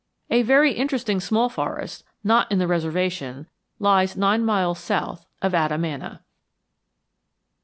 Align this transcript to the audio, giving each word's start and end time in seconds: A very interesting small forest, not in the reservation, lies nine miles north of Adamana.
A 0.31 0.41
very 0.41 0.73
interesting 0.73 1.19
small 1.19 1.47
forest, 1.47 2.03
not 2.23 2.51
in 2.51 2.57
the 2.57 2.65
reservation, 2.65 3.45
lies 3.77 4.17
nine 4.17 4.43
miles 4.43 4.89
north 4.89 5.27
of 5.43 5.53
Adamana. 5.53 6.21